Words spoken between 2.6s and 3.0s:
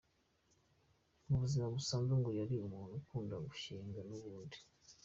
umuntu